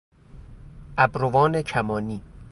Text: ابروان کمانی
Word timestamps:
ابروان 0.97 1.61
کمانی 1.61 2.21